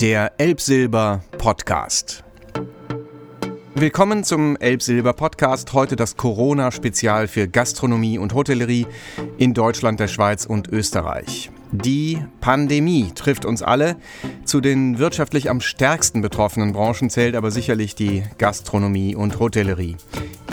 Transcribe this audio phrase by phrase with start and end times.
[0.00, 2.24] Der Elbsilber Podcast.
[3.74, 5.74] Willkommen zum Elbsilber Podcast.
[5.74, 8.86] Heute das Corona-Spezial für Gastronomie und Hotellerie
[9.36, 11.50] in Deutschland, der Schweiz und Österreich.
[11.70, 13.96] Die Pandemie trifft uns alle.
[14.46, 19.96] Zu den wirtschaftlich am stärksten betroffenen Branchen zählt aber sicherlich die Gastronomie und Hotellerie.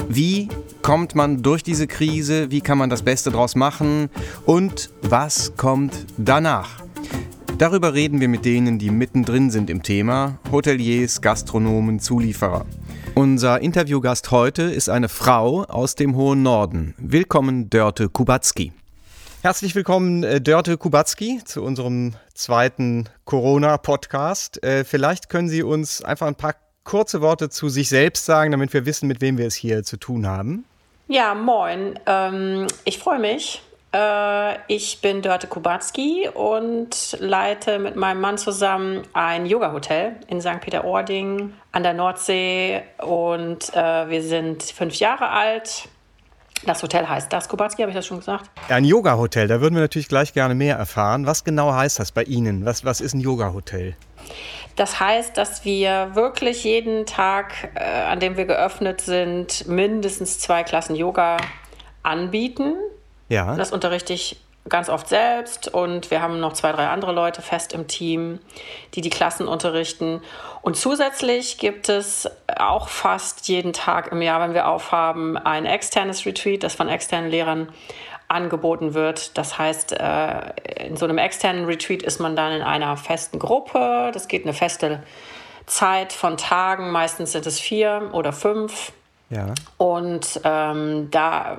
[0.09, 0.49] Wie
[0.81, 2.51] kommt man durch diese Krise?
[2.51, 4.09] Wie kann man das Beste daraus machen?
[4.45, 6.85] Und was kommt danach?
[7.57, 12.67] Darüber reden wir mit denen, die mittendrin sind im Thema, Hoteliers, Gastronomen, Zulieferer.
[13.15, 16.93] Unser Interviewgast heute ist eine Frau aus dem hohen Norden.
[16.99, 18.73] Willkommen, Dörte Kubacki.
[19.41, 24.63] Herzlich willkommen, äh, Dörte Kubacki, zu unserem zweiten Corona-Podcast.
[24.63, 28.71] Äh, vielleicht können Sie uns einfach ein paar kurze Worte zu sich selbst sagen, damit
[28.71, 30.63] wir wissen, mit wem wir es hier zu tun haben.
[31.07, 31.97] Ja, moin.
[32.05, 33.63] Ähm, ich freue mich,
[34.67, 40.59] ich bin Dörte Kubacki und leite mit meinem Mann zusammen ein Yoga-Hotel in St.
[40.61, 42.81] Peter-Ording an der Nordsee.
[42.99, 45.87] Und äh, wir sind fünf Jahre alt.
[46.65, 48.49] Das Hotel heißt Das Kubacki, habe ich das schon gesagt?
[48.69, 51.25] Ein Yoga-Hotel, da würden wir natürlich gleich gerne mehr erfahren.
[51.25, 52.65] Was genau heißt das bei Ihnen?
[52.65, 53.95] Was, was ist ein Yoga-Hotel?
[54.75, 60.63] Das heißt, dass wir wirklich jeden Tag, äh, an dem wir geöffnet sind, mindestens zwei
[60.63, 61.37] Klassen Yoga
[62.03, 62.75] anbieten.
[63.29, 63.55] Ja.
[63.55, 64.37] Das unterrichte ich
[64.69, 68.39] ganz oft selbst und wir haben noch zwei, drei andere Leute fest im Team,
[68.93, 70.21] die die Klassen unterrichten.
[70.61, 76.25] Und zusätzlich gibt es auch fast jeden Tag im Jahr, wenn wir aufhaben, ein externes
[76.25, 77.69] Retreat, das von externen Lehrern
[78.27, 79.37] angeboten wird.
[79.37, 84.11] Das heißt, äh, in so einem externen Retreat ist man dann in einer festen Gruppe.
[84.13, 85.01] Das geht eine feste
[85.65, 88.91] Zeit von Tagen, meistens sind es vier oder fünf.
[89.29, 89.53] Ja.
[89.75, 91.57] Und ähm, da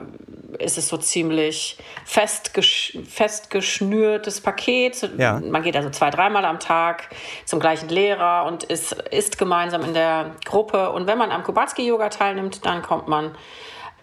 [0.58, 5.10] ist es so ziemlich festgesch festgeschnürtes Paket.
[5.18, 5.40] Ja.
[5.40, 7.10] Man geht also zwei, dreimal am Tag
[7.44, 10.90] zum gleichen Lehrer und ist, ist gemeinsam in der Gruppe.
[10.90, 13.32] Und wenn man am Kubatski-Yoga teilnimmt, dann kommt man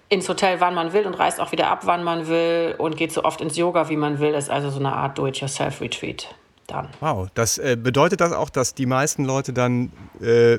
[0.10, 3.12] ins Hotel, wann man will und reist auch wieder ab, wann man will und geht
[3.12, 4.32] so oft ins Yoga, wie man will.
[4.32, 6.36] Das ist also so eine Art Do-it-yourself-Retreat.
[6.68, 6.88] Dann.
[7.00, 10.58] Wow, das äh, bedeutet das auch, dass die meisten Leute dann äh,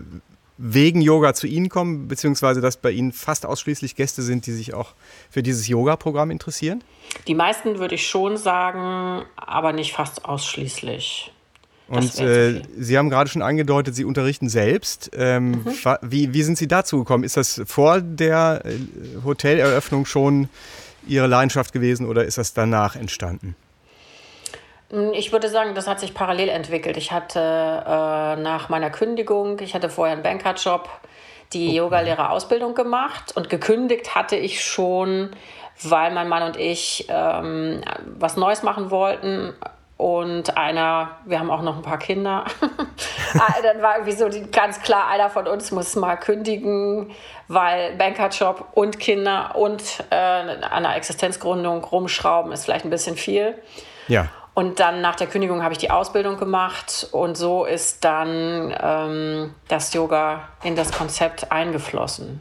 [0.59, 4.75] wegen Yoga zu Ihnen kommen, beziehungsweise dass bei Ihnen fast ausschließlich Gäste sind, die sich
[4.75, 4.95] auch
[5.31, 6.83] für dieses Yoga-Programm interessieren?
[7.27, 11.33] Die meisten würde ich schon sagen, aber nicht fast ausschließlich.
[11.89, 15.11] Und äh, Sie haben gerade schon angedeutet, Sie unterrichten selbst.
[15.15, 15.65] Ähm, mhm.
[16.03, 17.23] wie, wie sind Sie dazu gekommen?
[17.23, 18.79] Ist das vor der äh,
[19.25, 20.49] Hoteleröffnung schon
[21.07, 23.55] Ihre Leidenschaft gewesen oder ist das danach entstanden?
[24.91, 26.97] Hm, ich würde sagen, das hat sich parallel entwickelt.
[26.97, 30.89] Ich hatte äh, nach meiner Kündigung, ich hatte vorher einen Bankerjob,
[31.53, 31.77] die okay.
[31.77, 35.31] Yogalehrerausbildung gemacht und gekündigt hatte ich schon,
[35.83, 37.83] weil mein Mann und ich ähm,
[38.19, 39.55] was Neues machen wollten.
[39.99, 42.45] Und einer, wir haben auch noch ein paar Kinder.
[43.39, 47.11] Ah, dann war irgendwie so die, ganz klar, einer von uns muss mal kündigen,
[47.49, 53.55] weil Bankerjob und Kinder und äh, an einer Existenzgründung rumschrauben ist vielleicht ein bisschen viel.
[54.09, 54.29] Ja.
[54.57, 59.55] Und dann nach der Kündigung habe ich die Ausbildung gemacht und so ist dann ähm,
[59.69, 62.41] das Yoga in das Konzept eingeflossen.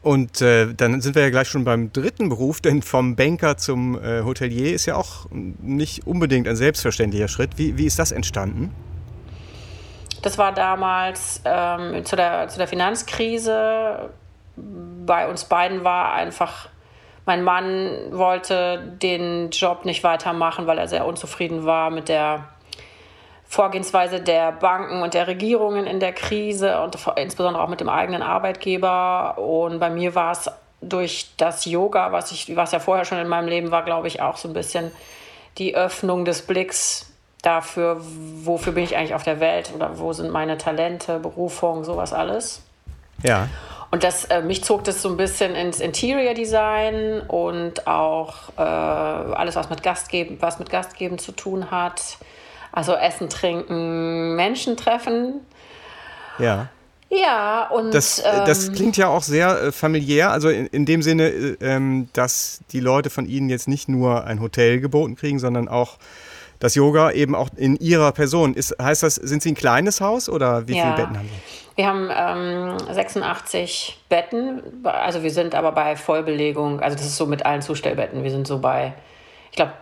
[0.00, 4.00] Und äh, dann sind wir ja gleich schon beim dritten Beruf, denn vom Banker zum
[4.00, 7.58] äh, Hotelier ist ja auch nicht unbedingt ein selbstverständlicher Schritt.
[7.58, 8.72] Wie, wie ist das entstanden?
[10.22, 14.10] Das war damals ähm, zu, der, zu der Finanzkrise.
[14.54, 16.68] Bei uns beiden war einfach
[17.26, 22.48] mein Mann wollte den Job nicht weitermachen, weil er sehr unzufrieden war mit der
[23.46, 28.22] Vorgehensweise der Banken und der Regierungen in der Krise und insbesondere auch mit dem eigenen
[28.22, 29.38] Arbeitgeber.
[29.38, 30.48] Und bei mir war es
[30.80, 34.22] durch das Yoga, was, ich, was ja vorher schon in meinem Leben war, glaube ich,
[34.22, 34.92] auch so ein bisschen
[35.58, 40.30] die Öffnung des Blicks dafür, wofür bin ich eigentlich auf der Welt oder wo sind
[40.30, 42.62] meine Talente, Berufung, sowas alles.
[43.22, 43.48] Ja.
[43.90, 48.60] Und das, äh, mich zog das so ein bisschen ins Interior Design und auch äh,
[48.60, 52.18] alles, was mit Gastgeben, was mit Gastgeben zu tun hat.
[52.72, 55.40] Also Essen, Trinken, Menschen treffen.
[56.38, 56.68] Ja.
[57.12, 57.92] Ja, und.
[57.92, 61.28] Das, äh, das ähm, klingt ja auch sehr äh, familiär, also in, in dem Sinne,
[61.28, 65.66] äh, ähm, dass die Leute von Ihnen jetzt nicht nur ein Hotel geboten kriegen, sondern
[65.66, 65.98] auch
[66.60, 68.54] das Yoga eben auch in Ihrer Person.
[68.54, 70.84] Ist, heißt das, sind Sie ein kleines Haus oder wie ja.
[70.84, 71.59] viele Betten haben Sie?
[71.76, 77.26] Wir haben ähm, 86 Betten, also wir sind aber bei Vollbelegung, also das ist so
[77.26, 78.22] mit allen Zustellbetten.
[78.22, 78.92] Wir sind so bei,
[79.50, 79.72] ich glaube,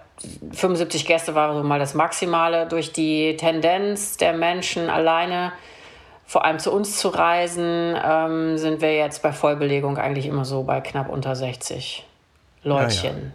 [0.53, 2.67] 75 Gäste war so mal das Maximale.
[2.67, 5.53] Durch die Tendenz der Menschen alleine,
[6.27, 10.65] vor allem zu uns zu reisen, ähm, sind wir jetzt bei Vollbelegung eigentlich immer so
[10.65, 12.05] bei knapp unter 60
[12.65, 13.33] Leutchen.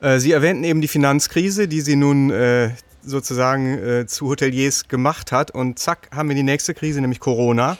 [0.00, 0.14] Ja, ja.
[0.16, 2.70] Äh, Sie erwähnten eben die Finanzkrise, die Sie nun äh,
[3.04, 5.50] sozusagen äh, zu Hoteliers gemacht hat.
[5.50, 7.76] Und zack, haben wir die nächste Krise, nämlich Corona.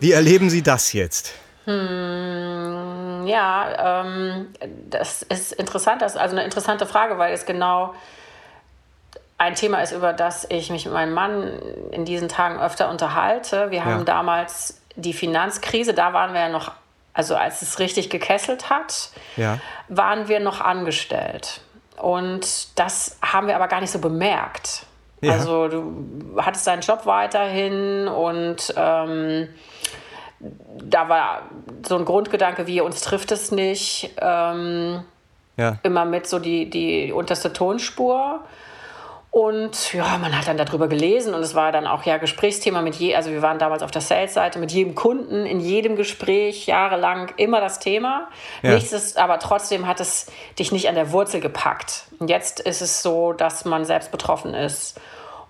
[0.00, 1.34] Wie erleben Sie das jetzt?
[1.64, 4.48] Hm, ja, ähm,
[4.90, 7.94] das ist interessant, das ist also eine interessante Frage, weil es genau
[9.38, 11.58] ein Thema ist, über das ich mich mit meinem Mann
[11.90, 13.70] in diesen Tagen öfter unterhalte.
[13.70, 14.04] Wir haben ja.
[14.04, 16.72] damals die Finanzkrise, da waren wir ja noch,
[17.14, 19.58] also als es richtig gekesselt hat, ja.
[19.88, 21.62] waren wir noch angestellt.
[22.00, 24.86] Und das haben wir aber gar nicht so bemerkt.
[25.20, 25.32] Ja.
[25.32, 29.48] Also du hattest deinen Job weiterhin und ähm,
[30.82, 31.42] da war
[31.86, 34.10] so ein Grundgedanke wie, uns trifft es nicht.
[34.20, 35.04] Ähm,
[35.56, 35.78] ja.
[35.82, 38.40] Immer mit so die, die unterste Tonspur.
[39.34, 42.94] Und ja, man hat dann darüber gelesen und es war dann auch ja Gesprächsthema mit
[42.94, 47.32] je, also wir waren damals auf der Sales-Seite mit jedem Kunden, in jedem Gespräch jahrelang
[47.36, 48.28] immer das Thema.
[48.62, 48.74] Ja.
[48.74, 52.04] Nichts ist, aber trotzdem hat es dich nicht an der Wurzel gepackt.
[52.20, 55.00] Und jetzt ist es so, dass man selbst betroffen ist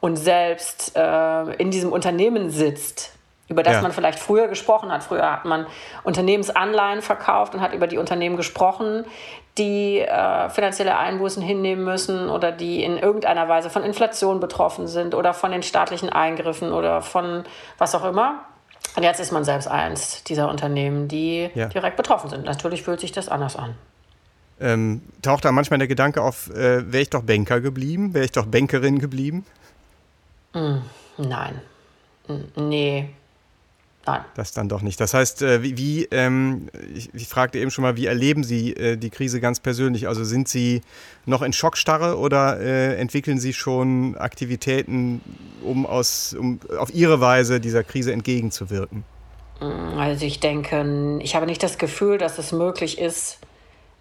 [0.01, 3.14] und selbst äh, in diesem Unternehmen sitzt
[3.49, 3.83] über das ja.
[3.83, 5.03] man vielleicht früher gesprochen hat.
[5.03, 5.67] Früher hat man
[6.03, 9.05] Unternehmensanleihen verkauft und hat über die Unternehmen gesprochen,
[9.59, 15.15] die äh, finanzielle Einbußen hinnehmen müssen oder die in irgendeiner Weise von Inflation betroffen sind
[15.15, 17.45] oder von den staatlichen Eingriffen oder von
[17.79, 18.45] was auch immer.
[18.97, 21.67] Und jetzt ist man selbst eins dieser Unternehmen, die ja.
[21.67, 22.45] direkt betroffen sind.
[22.45, 23.75] Natürlich fühlt sich das anders an.
[24.61, 28.15] Ähm, taucht da manchmal der Gedanke auf, äh, wäre ich doch Banker geblieben?
[28.15, 29.45] Wäre ich doch Bankerin geblieben?
[30.53, 30.79] Mm,
[31.19, 31.61] nein.
[32.57, 33.11] Nee,
[34.07, 34.25] Nein.
[34.35, 35.01] Das dann doch nicht.
[35.01, 38.75] Das heißt, äh, wie, wie ähm, ich, ich, fragte eben schon mal, wie erleben Sie
[38.75, 40.09] äh, die Krise ganz persönlich?
[40.09, 40.83] Also sind Sie
[41.25, 45.23] noch in Schockstarre oder äh, entwickeln Sie schon Aktivitäten,
[45.63, 49.05] um, aus, um auf Ihre Weise dieser Krise entgegenzuwirken?
[49.61, 53.39] Mm, also ich denke, ich habe nicht das Gefühl, dass es möglich ist,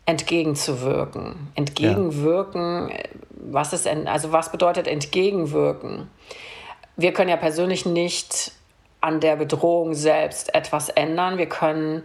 [0.05, 1.47] entgegenzuwirken.
[1.55, 2.97] Entgegenwirken, ja.
[3.29, 6.09] was ist, also was bedeutet entgegenwirken?
[6.97, 8.51] Wir können ja persönlich nicht
[9.03, 11.37] an der Bedrohung selbst etwas ändern.
[11.37, 12.03] Wir können,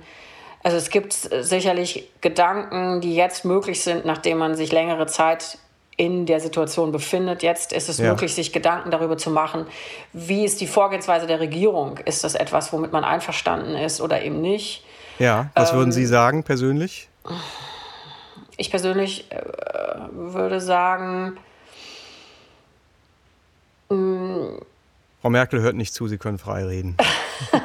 [0.64, 5.58] also es gibt sicherlich Gedanken, die jetzt möglich sind, nachdem man sich längere Zeit
[5.96, 7.44] in der Situation befindet.
[7.44, 8.10] Jetzt ist es ja.
[8.10, 9.66] möglich, sich Gedanken darüber zu machen,
[10.12, 11.98] wie ist die Vorgehensweise der Regierung?
[12.04, 14.84] Ist das etwas, womit man einverstanden ist oder eben nicht?
[15.20, 17.08] Ja, was ähm, würden Sie sagen persönlich?
[18.56, 19.40] Ich persönlich äh,
[20.12, 21.36] würde sagen,
[23.88, 24.58] mh, mm,
[25.20, 26.96] Frau Merkel hört nicht zu, Sie können frei reden.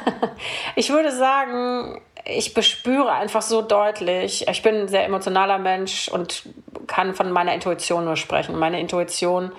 [0.76, 6.42] ich würde sagen, ich bespüre einfach so deutlich, ich bin ein sehr emotionaler Mensch und
[6.86, 8.58] kann von meiner Intuition nur sprechen.
[8.58, 9.52] Meine Intuition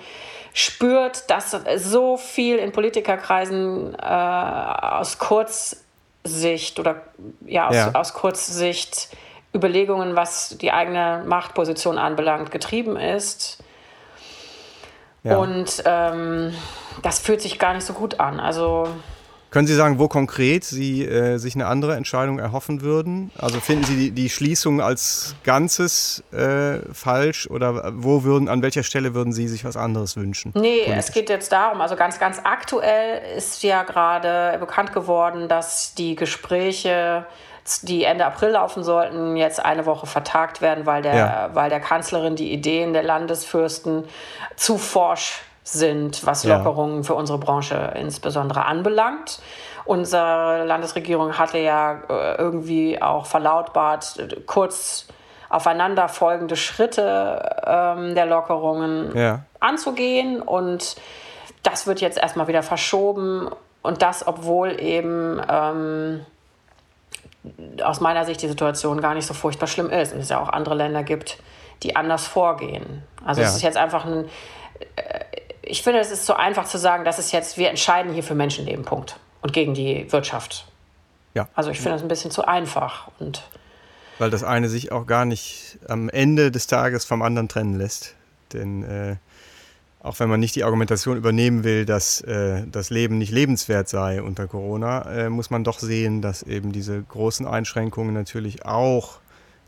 [0.52, 7.02] spürt, dass so viel in Politikerkreisen äh, aus Kurzsicht oder
[7.44, 7.94] ja aus, ja.
[7.94, 9.08] aus Kurzsicht
[9.54, 13.62] Überlegungen, was die eigene Machtposition anbelangt, getrieben ist.
[15.26, 15.38] Ja.
[15.38, 16.54] Und ähm,
[17.02, 18.38] das fühlt sich gar nicht so gut an.
[18.38, 18.88] Also
[19.56, 23.30] können Sie sagen, wo konkret Sie äh, sich eine andere Entscheidung erhoffen würden?
[23.38, 28.82] Also finden Sie die, die Schließung als Ganzes äh, falsch oder wo würden, an welcher
[28.82, 30.52] Stelle würden Sie sich was anderes wünschen?
[30.54, 30.98] Nee, politisch?
[30.98, 36.16] es geht jetzt darum, also ganz, ganz aktuell ist ja gerade bekannt geworden, dass die
[36.16, 37.24] Gespräche,
[37.80, 41.50] die Ende April laufen sollten, jetzt eine Woche vertagt werden, weil der, ja.
[41.54, 44.04] weil der Kanzlerin die Ideen der Landesfürsten
[44.54, 47.02] zu forsch sind, was Lockerungen ja.
[47.02, 49.40] für unsere Branche insbesondere anbelangt.
[49.84, 55.06] Unsere Landesregierung hatte ja äh, irgendwie auch verlautbart, kurz
[55.48, 59.40] aufeinanderfolgende Schritte ähm, der Lockerungen ja.
[59.60, 60.40] anzugehen.
[60.40, 60.96] Und
[61.62, 63.48] das wird jetzt erstmal wieder verschoben.
[63.82, 66.26] Und das, obwohl eben ähm,
[67.82, 70.12] aus meiner Sicht die Situation gar nicht so furchtbar schlimm ist.
[70.12, 71.38] Und es ja auch andere Länder gibt,
[71.82, 73.02] die anders vorgehen.
[73.24, 73.48] Also ja.
[73.48, 74.28] es ist jetzt einfach ein,
[74.96, 75.35] äh,
[75.66, 78.34] ich finde, es ist so einfach zu sagen, das ist jetzt, wir entscheiden hier für
[78.34, 79.18] Menschenleben, Punkt.
[79.42, 80.66] Und gegen die Wirtschaft.
[81.34, 81.48] Ja.
[81.54, 83.08] Also ich finde das ein bisschen zu einfach.
[83.18, 83.42] Und
[84.18, 88.14] Weil das eine sich auch gar nicht am Ende des Tages vom anderen trennen lässt.
[88.52, 89.16] Denn äh,
[90.00, 94.22] auch wenn man nicht die Argumentation übernehmen will, dass äh, das Leben nicht lebenswert sei
[94.22, 99.18] unter Corona, äh, muss man doch sehen, dass eben diese großen Einschränkungen natürlich auch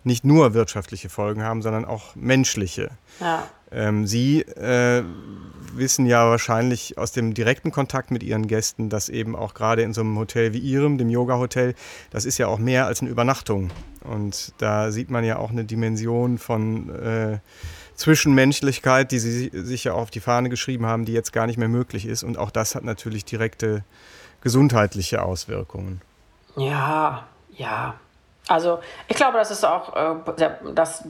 [0.09, 2.91] nicht nur wirtschaftliche Folgen haben, sondern auch menschliche.
[3.21, 3.47] Ja.
[3.71, 5.05] Ähm, Sie äh,
[5.75, 9.93] wissen ja wahrscheinlich aus dem direkten Kontakt mit Ihren Gästen, dass eben auch gerade in
[9.93, 11.75] so einem Hotel wie Ihrem, dem Yoga-Hotel,
[12.11, 13.71] das ist ja auch mehr als eine Übernachtung.
[14.03, 17.39] Und da sieht man ja auch eine Dimension von äh,
[17.95, 21.59] Zwischenmenschlichkeit, die Sie sich ja auch auf die Fahne geschrieben haben, die jetzt gar nicht
[21.59, 22.23] mehr möglich ist.
[22.23, 23.85] Und auch das hat natürlich direkte
[24.41, 26.01] gesundheitliche Auswirkungen.
[26.57, 27.95] Ja, ja,
[28.49, 30.15] also ich glaube, das ist auch, äh,
[30.75, 31.05] dass,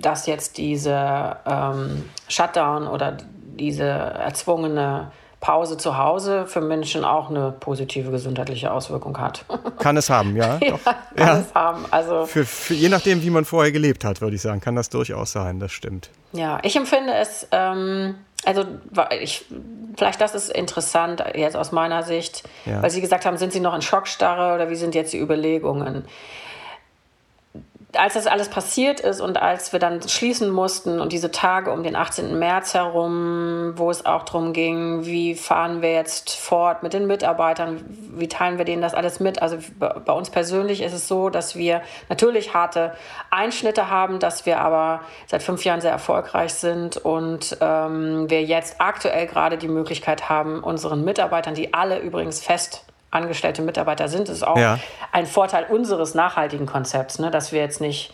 [0.00, 3.16] dass jetzt diese ähm, Shutdown oder
[3.56, 5.12] diese erzwungene
[5.44, 9.44] Pause zu Hause für Menschen auch eine positive gesundheitliche Auswirkung hat.
[9.78, 10.58] Kann es haben, ja.
[10.62, 11.38] ja kann ja.
[11.38, 11.84] es haben.
[11.90, 14.88] Also für, für, je nachdem, wie man vorher gelebt hat, würde ich sagen, kann das
[14.88, 16.08] durchaus sein, das stimmt.
[16.32, 18.14] Ja, ich empfinde es, ähm,
[18.46, 18.64] also
[19.20, 19.44] ich,
[19.98, 22.82] vielleicht das ist interessant jetzt aus meiner Sicht, ja.
[22.82, 26.06] weil Sie gesagt haben, sind Sie noch in Schockstarre oder wie sind jetzt die Überlegungen?
[27.98, 31.82] Als das alles passiert ist und als wir dann schließen mussten und diese Tage um
[31.82, 32.38] den 18.
[32.38, 37.84] März herum, wo es auch darum ging, wie fahren wir jetzt fort mit den Mitarbeitern,
[37.88, 39.42] wie teilen wir denen das alles mit.
[39.42, 42.94] Also bei uns persönlich ist es so, dass wir natürlich harte
[43.30, 48.80] Einschnitte haben, dass wir aber seit fünf Jahren sehr erfolgreich sind und ähm, wir jetzt
[48.80, 54.46] aktuell gerade die Möglichkeit haben, unseren Mitarbeitern, die alle übrigens fest angestellte Mitarbeiter sind, ist
[54.46, 54.78] auch ja.
[55.12, 57.30] ein Vorteil unseres nachhaltigen Konzepts, ne?
[57.30, 58.12] dass wir jetzt nicht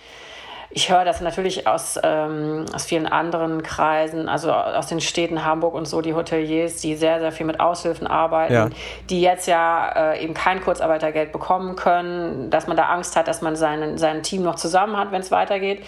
[0.72, 5.74] ich höre das natürlich aus, ähm, aus vielen anderen Kreisen, also aus den Städten Hamburg
[5.74, 8.70] und so, die Hoteliers, die sehr, sehr viel mit Aushilfen arbeiten, ja.
[9.08, 13.42] die jetzt ja äh, eben kein Kurzarbeitergeld bekommen können, dass man da Angst hat, dass
[13.42, 15.84] man seinen, sein Team noch zusammen hat, wenn es weitergeht.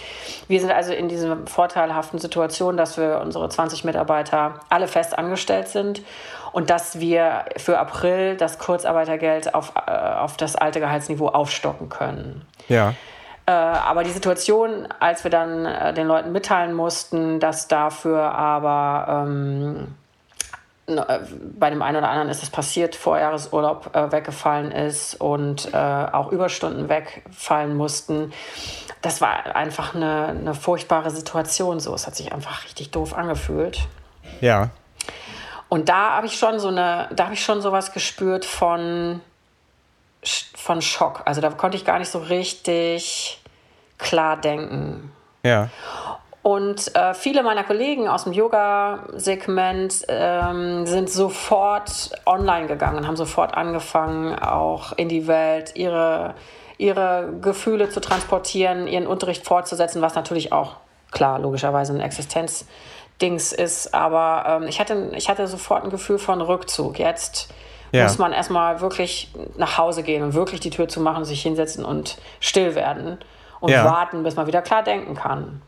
[0.49, 5.69] Wir sind also in dieser vorteilhaften Situation, dass wir unsere 20 Mitarbeiter alle fest angestellt
[5.69, 6.03] sind
[6.53, 12.47] und dass wir für April das Kurzarbeitergeld auf, äh, auf das alte Gehaltsniveau aufstocken können.
[12.69, 12.95] Ja.
[13.47, 19.27] Äh, aber die Situation, als wir dann äh, den Leuten mitteilen mussten, dass dafür aber
[19.27, 19.89] ähm,
[20.87, 21.19] äh,
[21.59, 26.31] bei dem einen oder anderen ist es passiert, Vorjahresurlaub äh, weggefallen ist und äh, auch
[26.31, 28.33] Überstunden wegfallen mussten.
[29.01, 31.81] Das war einfach eine, eine furchtbare Situation.
[31.81, 33.89] So, es hat sich einfach richtig doof angefühlt.
[34.41, 34.71] Ja.
[35.73, 39.23] Und da habe ich schon so eine, da habe ich schon sowas gespürt von
[40.55, 41.23] von Schock.
[41.25, 43.41] Also da konnte ich gar nicht so richtig
[43.97, 45.11] klar denken.
[45.43, 45.71] Ja.
[46.43, 53.55] Und äh, viele meiner Kollegen aus dem Yoga-Segment ähm, sind sofort online gegangen, haben sofort
[53.55, 56.35] angefangen, auch in die Welt ihre,
[56.77, 60.77] ihre Gefühle zu transportieren, ihren Unterricht fortzusetzen, was natürlich auch
[61.13, 62.01] klar, logischerweise ein
[63.23, 63.95] Existenzdings ist.
[63.95, 66.99] Aber ähm, ich, hatte, ich hatte sofort ein Gefühl von Rückzug.
[66.99, 67.49] Jetzt
[67.93, 68.05] ja.
[68.05, 71.85] muss man erstmal wirklich nach Hause gehen und wirklich die Tür zu machen, sich hinsetzen
[71.85, 73.19] und still werden
[73.61, 73.85] und ja.
[73.85, 75.63] warten, bis man wieder klar denken kann.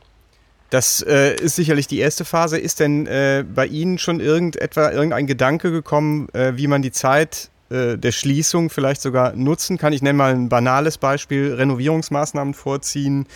[0.70, 2.58] Das äh, ist sicherlich die erste Phase.
[2.58, 7.50] Ist denn äh, bei Ihnen schon irgendetwa irgendein Gedanke gekommen, äh, wie man die Zeit
[7.74, 9.92] äh, der Schließung vielleicht sogar nutzen kann?
[9.92, 13.26] Ich nenne mal ein banales Beispiel: Renovierungsmaßnahmen vorziehen,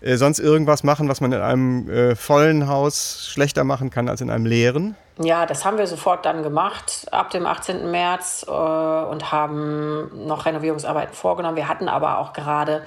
[0.00, 4.20] äh, sonst irgendwas machen, was man in einem äh, vollen Haus schlechter machen kann als
[4.20, 4.96] in einem leeren?
[5.18, 7.90] Ja, das haben wir sofort dann gemacht ab dem 18.
[7.90, 11.56] März äh, und haben noch Renovierungsarbeiten vorgenommen.
[11.56, 12.82] Wir hatten aber auch gerade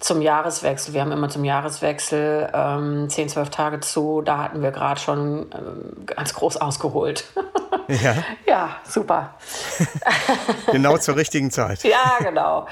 [0.00, 4.70] zum Jahreswechsel, wir haben immer zum Jahreswechsel ähm, 10, 12 Tage zu, da hatten wir
[4.70, 7.24] gerade schon ähm, ganz groß ausgeholt.
[7.88, 8.14] Ja,
[8.46, 9.34] ja super.
[10.72, 11.82] genau zur richtigen Zeit.
[11.84, 12.66] ja, genau.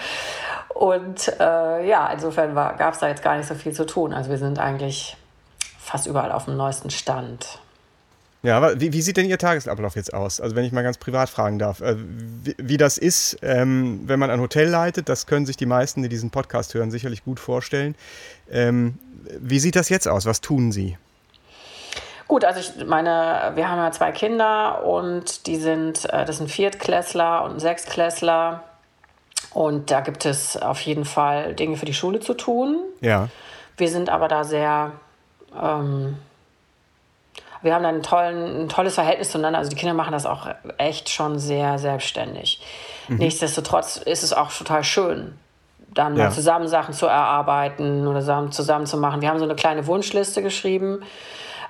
[0.68, 4.12] Und äh, ja, insofern gab es da jetzt gar nicht so viel zu tun.
[4.12, 5.16] Also wir sind eigentlich
[5.78, 7.60] fast überall auf dem neuesten Stand.
[8.42, 10.38] Ja, aber wie, wie, sieht denn Ihr Tagesablauf jetzt aus?
[10.38, 14.18] Also wenn ich mal ganz privat fragen darf, äh, wie, wie, das ist, ähm, wenn
[14.18, 17.40] man ein Hotel leitet, das können sich die meisten, die diesen Podcast hören, sicherlich gut
[17.40, 17.94] vorstellen.
[18.50, 18.98] Ähm,
[19.40, 20.26] wie sieht das jetzt aus?
[20.26, 20.98] Was tun Sie?
[22.26, 26.50] Gut, also ich meine, wir haben ja zwei Kinder und die sind, äh, das sind
[26.50, 28.62] Viertklässler und Sechstklässler.
[29.52, 32.78] Und da gibt es auf jeden Fall Dinge für die Schule zu tun.
[33.00, 33.28] Ja.
[33.76, 34.92] Wir sind aber da sehr
[35.60, 36.16] ähm,
[37.64, 39.58] wir haben ein, tollen, ein tolles Verhältnis zueinander.
[39.58, 42.60] Also die Kinder machen das auch echt schon sehr selbstständig.
[43.08, 43.16] Mhm.
[43.16, 45.38] Nichtsdestotrotz ist es auch total schön,
[45.94, 46.24] dann ja.
[46.24, 49.22] mal zusammen Sachen zu erarbeiten oder zusammen, zusammen zu machen.
[49.22, 51.02] Wir haben so eine kleine Wunschliste geschrieben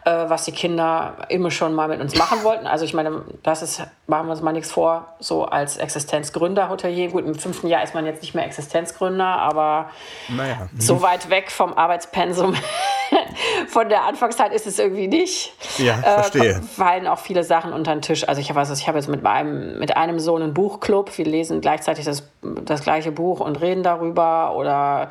[0.05, 2.67] äh, was die Kinder immer schon mal mit uns machen wollten.
[2.67, 7.11] Also ich meine, das ist, machen wir uns mal nichts vor, so als Existenzgründer Hotelier.
[7.11, 9.91] Gut, im fünften Jahr ist man jetzt nicht mehr Existenzgründer, aber
[10.29, 10.69] naja.
[10.79, 12.55] so weit weg vom Arbeitspensum
[13.69, 15.53] von der Anfangszeit ist es irgendwie nicht.
[15.79, 16.51] Ja, äh, verstehe.
[16.51, 18.29] Äh, fallen auch viele Sachen unter den Tisch.
[18.29, 21.17] Also ich habe also, ich habe jetzt mit meinem, mit einem Sohn einen Buchclub.
[21.17, 25.09] Wir lesen gleichzeitig das, das gleiche Buch und reden darüber oder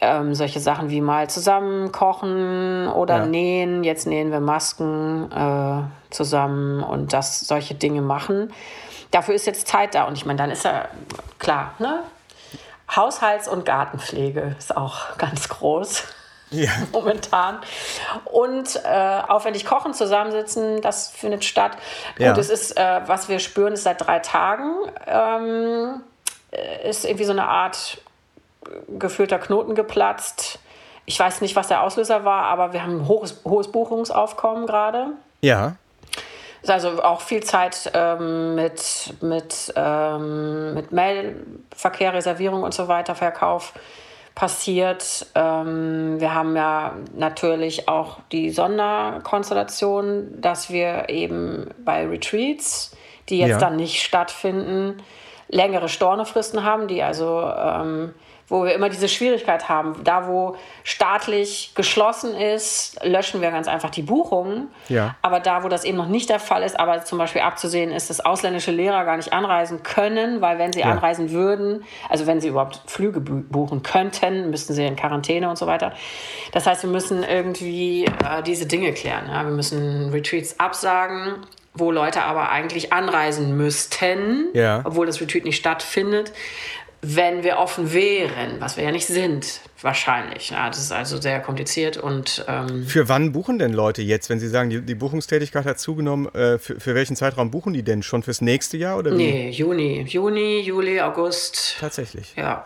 [0.00, 3.26] ähm, solche Sachen wie mal zusammen kochen oder ja.
[3.26, 3.84] nähen.
[3.84, 8.52] Jetzt nähen wir Masken äh, zusammen und das solche Dinge machen.
[9.10, 10.88] Dafür ist jetzt Zeit da und ich meine, dann ist ja
[11.38, 12.02] klar, ne?
[12.94, 16.04] Haushalts- und Gartenpflege ist auch ganz groß.
[16.50, 16.70] Ja.
[16.92, 17.58] Momentan.
[18.24, 21.76] Und äh, aufwendig kochen, zusammensitzen, das findet statt.
[22.18, 22.30] Ja.
[22.30, 24.72] Gut, es ist, äh, was wir spüren, ist seit drei Tagen,
[25.06, 26.02] ähm,
[26.52, 27.98] äh, ist irgendwie so eine Art
[28.98, 30.58] gefühlter Knoten geplatzt.
[31.04, 35.08] Ich weiß nicht, was der Auslöser war, aber wir haben ein hohes, hohes Buchungsaufkommen gerade.
[35.40, 35.76] Ja.
[36.66, 43.72] also auch viel Zeit ähm, mit, mit, ähm, mit Mailverkehr, Reservierung und so weiter, Verkauf
[44.36, 45.26] passiert.
[45.34, 52.94] Ähm, wir haben ja natürlich auch die Sonderkonstellation, dass wir eben bei Retreats,
[53.28, 53.58] die jetzt ja.
[53.58, 55.02] dann nicht stattfinden,
[55.48, 58.14] längere Stornofristen haben, die also ähm,
[58.48, 60.04] wo wir immer diese Schwierigkeit haben.
[60.04, 64.68] Da, wo staatlich geschlossen ist, löschen wir ganz einfach die Buchungen.
[64.88, 65.16] Ja.
[65.22, 68.08] Aber da, wo das eben noch nicht der Fall ist, aber zum Beispiel abzusehen ist,
[68.08, 70.90] dass ausländische Lehrer gar nicht anreisen können, weil wenn sie ja.
[70.90, 75.66] anreisen würden, also wenn sie überhaupt Flüge buchen könnten, müssten sie in Quarantäne und so
[75.66, 75.92] weiter.
[76.52, 79.28] Das heißt, wir müssen irgendwie äh, diese Dinge klären.
[79.28, 79.44] Ja?
[79.44, 81.46] Wir müssen Retreats absagen
[81.78, 84.80] wo Leute aber eigentlich anreisen müssten, ja.
[84.84, 86.32] obwohl das Retreat nicht stattfindet
[87.14, 90.50] wenn wir offen wären, was wir ja nicht sind, wahrscheinlich.
[90.50, 92.44] Ja, das ist also sehr kompliziert und.
[92.48, 96.26] Ähm für wann buchen denn Leute jetzt, wenn Sie sagen, die, die Buchungstätigkeit hat zugenommen?
[96.34, 98.02] Äh, für, für, welchen Zeitraum buchen die denn?
[98.02, 99.16] Schon fürs nächste Jahr oder wie?
[99.16, 100.02] Nee, Juni.
[100.02, 101.76] Juni, Juli, August.
[101.78, 102.34] Tatsächlich.
[102.36, 102.64] Ja.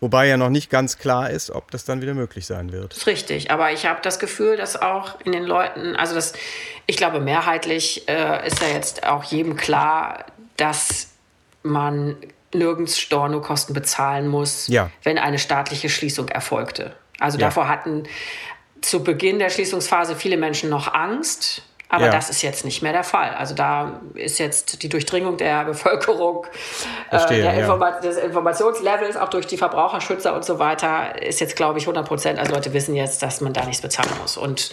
[0.00, 2.92] Wobei ja noch nicht ganz klar ist, ob das dann wieder möglich sein wird.
[2.92, 6.34] Das ist richtig, aber ich habe das Gefühl, dass auch in den Leuten, also das,
[6.86, 10.26] ich glaube, mehrheitlich äh, ist ja jetzt auch jedem klar,
[10.58, 11.08] dass
[11.62, 12.16] man
[12.56, 14.90] nirgends Stornokosten bezahlen muss, ja.
[15.02, 16.94] wenn eine staatliche Schließung erfolgte.
[17.18, 17.46] Also ja.
[17.46, 18.04] davor hatten
[18.80, 21.62] zu Beginn der Schließungsphase viele Menschen noch Angst.
[21.88, 22.10] Aber ja.
[22.10, 23.30] das ist jetzt nicht mehr der Fall.
[23.34, 29.16] Also da ist jetzt die Durchdringung der Bevölkerung, äh, Verstehe, äh, der Informa des Informationslevels,
[29.16, 32.38] auch durch die Verbraucherschützer und so weiter, ist jetzt, glaube ich, 100 Prozent.
[32.40, 34.36] Also Leute wissen jetzt, dass man da nichts bezahlen muss.
[34.36, 34.72] Und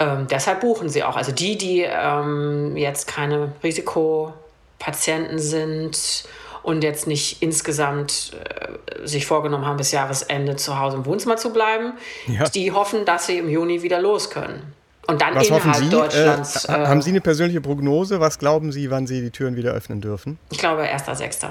[0.00, 1.16] ähm, deshalb buchen sie auch.
[1.16, 6.24] Also die, die ähm, jetzt keine Risikopatienten sind
[6.64, 11.52] und jetzt nicht insgesamt äh, sich vorgenommen haben, bis Jahresende zu Hause im Wohnzimmer zu
[11.52, 11.92] bleiben,
[12.26, 12.44] ja.
[12.48, 14.72] die hoffen, dass sie im Juni wieder los können.
[15.06, 15.90] Und dann Was innerhalb Sie?
[15.90, 16.64] Deutschlands.
[16.64, 18.20] Äh, äh, haben Sie eine persönliche Prognose?
[18.20, 20.38] Was glauben Sie, wann Sie die Türen wieder öffnen dürfen?
[20.50, 21.48] Ich glaube 1.6.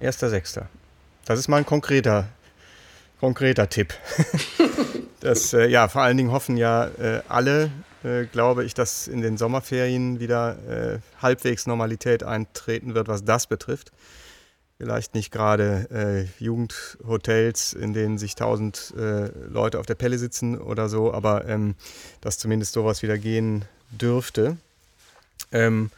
[0.00, 0.62] 1.6.
[1.24, 2.28] Das ist mal ein konkreter,
[3.18, 3.94] konkreter Tipp.
[5.20, 7.72] das, äh, ja, vor allen Dingen hoffen ja äh, alle,
[8.04, 13.48] äh, glaube ich, dass in den Sommerferien wieder äh, halbwegs Normalität eintreten wird, was das
[13.48, 13.90] betrifft
[14.78, 20.58] vielleicht nicht gerade äh, Jugendhotels, in denen sich tausend äh, Leute auf der Pelle sitzen
[20.60, 21.74] oder so, aber ähm,
[22.20, 24.56] dass zumindest sowas wieder gehen dürfte.
[25.52, 25.90] Ähm,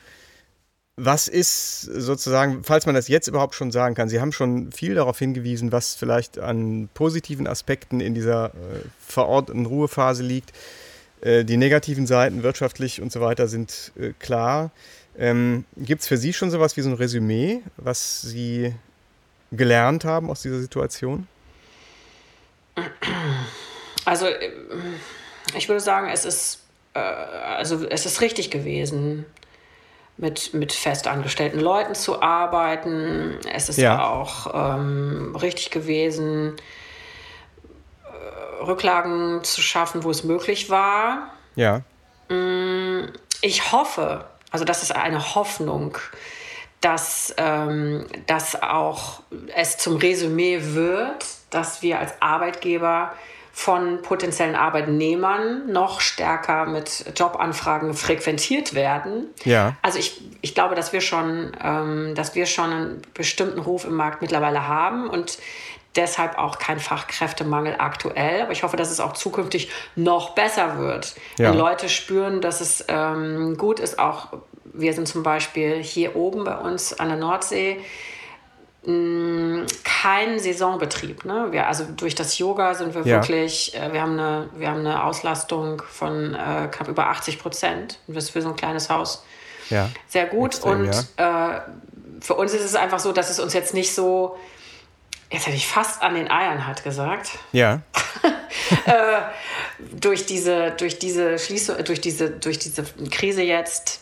[1.00, 4.96] was ist sozusagen, falls man das jetzt überhaupt schon sagen kann, Sie haben schon viel
[4.96, 10.52] darauf hingewiesen, was vielleicht an positiven Aspekten in dieser äh, verordneten Ruhephase liegt.
[11.20, 14.72] Äh, die negativen Seiten wirtschaftlich und so weiter sind äh, klar.
[15.18, 18.72] Ähm, Gibt es für Sie schon sowas wie so ein Resümee, was Sie
[19.50, 21.26] gelernt haben aus dieser Situation?
[24.04, 24.26] Also
[25.56, 26.62] ich würde sagen, es ist,
[26.94, 29.26] äh, also es ist richtig gewesen,
[30.16, 33.38] mit, mit festangestellten Leuten zu arbeiten.
[33.52, 34.04] Es ist ja.
[34.04, 36.56] auch ähm, richtig gewesen,
[38.04, 41.32] äh, Rücklagen zu schaffen, wo es möglich war.
[41.54, 41.82] Ja.
[42.28, 45.98] Mm, ich hoffe, also das ist eine Hoffnung,
[46.80, 49.22] dass, ähm, dass auch
[49.54, 53.12] es zum Resümee wird, dass wir als Arbeitgeber
[53.58, 59.26] von potenziellen Arbeitnehmern noch stärker mit Jobanfragen frequentiert werden.
[59.44, 59.74] Ja.
[59.82, 63.94] Also ich, ich glaube, dass wir schon, ähm, dass wir schon einen bestimmten Ruf im
[63.94, 65.38] Markt mittlerweile haben und
[65.98, 68.42] deshalb auch kein Fachkräftemangel aktuell.
[68.42, 71.14] Aber ich hoffe, dass es auch zukünftig noch besser wird.
[71.38, 71.50] Ja.
[71.50, 74.28] Wenn Leute spüren, dass es ähm, gut ist, auch
[74.72, 77.80] wir sind zum Beispiel hier oben bei uns an der Nordsee
[78.86, 81.24] mm, kein Saisonbetrieb.
[81.24, 81.48] Ne?
[81.50, 83.16] Wir, also durch das Yoga sind wir ja.
[83.16, 87.98] wirklich, äh, wir, haben eine, wir haben eine Auslastung von äh, knapp über 80 Prozent.
[88.06, 89.24] Das ist für so ein kleines Haus
[89.70, 89.90] ja.
[90.06, 90.54] sehr gut.
[90.54, 91.56] Extrem, und ja.
[91.56, 91.60] äh,
[92.20, 94.36] für uns ist es einfach so, dass es uns jetzt nicht so
[95.30, 97.38] jetzt hätte ich fast an den Eiern hat gesagt.
[97.52, 97.80] Ja.
[98.86, 98.92] äh,
[99.78, 104.00] durch diese, durch diese Schließung, durch diese, durch diese Krise jetzt,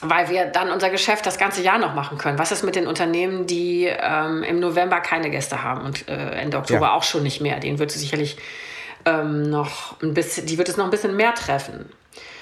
[0.00, 2.38] weil wir dann unser Geschäft das ganze Jahr noch machen können.
[2.38, 6.58] Was ist mit den Unternehmen, die ähm, im November keine Gäste haben und äh, Ende
[6.58, 6.92] Oktober ja.
[6.92, 7.58] auch schon nicht mehr?
[7.60, 8.36] Den wird es sicherlich
[9.06, 11.90] ähm, noch ein bisschen, die wird es noch ein bisschen mehr treffen.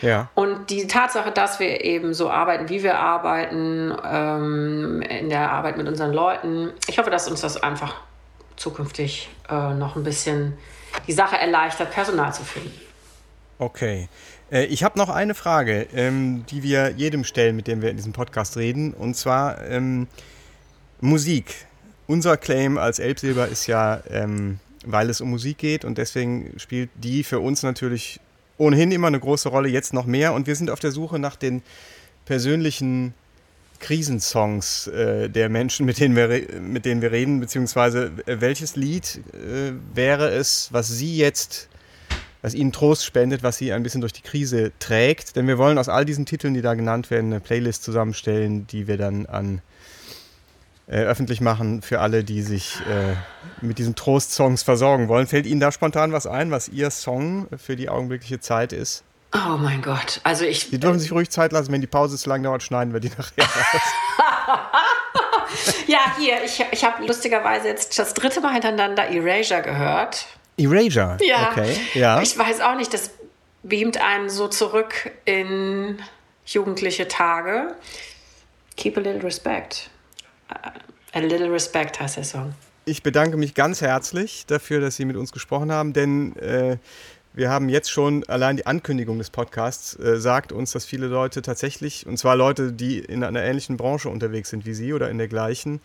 [0.03, 0.29] Ja.
[0.35, 5.77] Und die Tatsache, dass wir eben so arbeiten, wie wir arbeiten, ähm, in der Arbeit
[5.77, 7.95] mit unseren Leuten, ich hoffe, dass uns das einfach
[8.57, 10.55] zukünftig äh, noch ein bisschen
[11.07, 12.73] die Sache erleichtert, Personal zu finden.
[13.59, 14.09] Okay.
[14.51, 17.97] Äh, ich habe noch eine Frage, ähm, die wir jedem stellen, mit dem wir in
[17.97, 18.93] diesem Podcast reden.
[18.93, 20.09] Und zwar ähm,
[21.01, 21.67] Musik.
[22.07, 26.91] Unser Claim als Elbsilber ist ja, ähm, weil es um Musik geht und deswegen spielt
[26.95, 28.21] die für uns natürlich
[28.59, 30.33] ohnehin immer eine große Rolle, jetzt noch mehr.
[30.33, 31.63] Und wir sind auf der Suche nach den
[32.25, 33.15] persönlichen
[33.87, 39.21] Krisensongs äh, der Menschen, mit denen, wir, mit denen wir reden, beziehungsweise äh, welches Lied
[39.33, 41.69] äh, wäre es, was Sie jetzt,
[42.43, 45.37] was Ihnen Trost spendet, was Sie ein bisschen durch die Krise trägt?
[45.37, 48.89] Denn wir wollen aus all diesen Titeln, die da genannt werden, eine Playlist zusammenstellen, die
[48.89, 49.63] wir dann an
[50.89, 53.15] äh, öffentlich machen für alle, die sich äh,
[53.65, 55.29] mit diesen Trost-Songs versorgen wollen.
[55.29, 59.05] Fällt Ihnen da spontan was ein, was Ihr Song für die augenblickliche Zeit ist?
[59.37, 60.21] Oh mein Gott.
[60.23, 60.61] Also ich.
[60.67, 63.11] Sie dürfen sich ruhig Zeit lassen, wenn die Pause zu lang dauert, schneiden wir die
[63.11, 63.83] nachher raus.
[65.87, 70.27] ja, hier, ich, ich habe lustigerweise jetzt das dritte Mal hintereinander Erasure gehört.
[70.57, 71.19] Erasure?
[71.21, 71.51] Ja.
[71.51, 71.77] Okay.
[71.95, 72.23] Ja.
[72.23, 73.11] Ich weiß auch nicht, das
[73.63, 75.99] beamt einen so zurück in
[76.47, 77.75] jugendliche Tage.
[78.77, 79.91] Keep a little respect.
[81.13, 82.55] A little respect heißt der Song.
[82.85, 86.77] Ich bedanke mich ganz herzlich dafür, dass Sie mit uns gesprochen haben, denn äh,
[87.37, 91.43] wir haben jetzt schon allein die Ankündigung des Podcasts äh, sagt uns, dass viele Leute
[91.43, 95.19] tatsächlich, und zwar Leute, die in einer ähnlichen Branche unterwegs sind wie Sie oder in
[95.19, 95.81] der gleichen,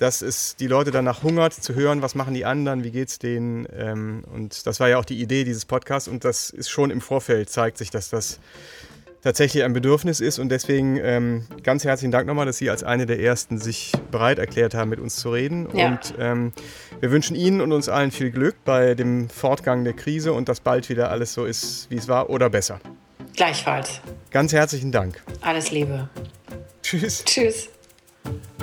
[0.00, 3.68] dass es die Leute danach hungert, zu hören, was machen die anderen, wie geht's denen.
[3.72, 7.00] Ähm, und das war ja auch die Idee dieses Podcasts und das ist schon im
[7.00, 8.40] Vorfeld, zeigt sich, dass das
[9.22, 10.38] tatsächlich ein Bedürfnis ist.
[10.38, 14.38] Und deswegen ähm, ganz herzlichen Dank nochmal, dass Sie als eine der Ersten sich bereit
[14.38, 15.68] erklärt haben, mit uns zu reden.
[15.74, 15.88] Ja.
[15.88, 16.52] Und ähm,
[17.00, 20.60] wir wünschen Ihnen und uns allen viel Glück bei dem Fortgang der Krise und dass
[20.60, 22.80] bald wieder alles so ist, wie es war oder besser.
[23.36, 24.00] Gleichfalls.
[24.30, 25.22] Ganz herzlichen Dank.
[25.40, 26.08] Alles Liebe.
[26.82, 27.24] Tschüss.
[27.24, 27.68] Tschüss.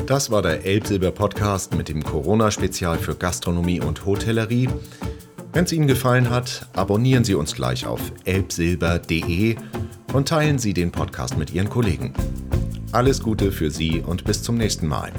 [0.05, 4.69] Das war der Elbsilber-Podcast mit dem Corona-Spezial für Gastronomie und Hotellerie.
[5.53, 9.55] Wenn es Ihnen gefallen hat, abonnieren Sie uns gleich auf elbsilber.de
[10.13, 12.13] und teilen Sie den Podcast mit Ihren Kollegen.
[12.91, 15.11] Alles Gute für Sie und bis zum nächsten Mal.